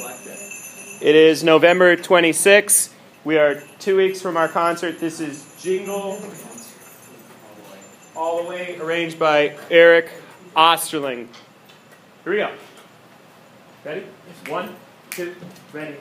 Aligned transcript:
It 0.00 1.16
is 1.16 1.42
November 1.42 1.96
26th. 1.96 2.92
We 3.24 3.36
are 3.36 3.62
two 3.80 3.96
weeks 3.96 4.22
from 4.22 4.36
our 4.36 4.46
concert. 4.46 5.00
This 5.00 5.18
is 5.18 5.44
Jingle 5.60 6.20
All 8.14 8.42
the 8.42 8.48
Way, 8.48 8.78
arranged 8.78 9.18
by 9.18 9.56
Eric 9.70 10.10
Osterling. 10.54 11.26
Here 12.22 12.32
we 12.32 12.36
go. 12.36 12.52
Ready? 13.84 14.04
One, 14.46 14.76
two, 15.10 15.34
ready. 15.72 15.96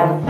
Claro. 0.00 0.29